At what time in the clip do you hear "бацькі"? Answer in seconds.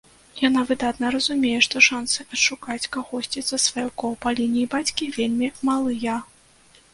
4.73-5.11